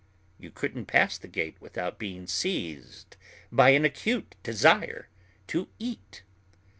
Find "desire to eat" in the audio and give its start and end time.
4.41-6.23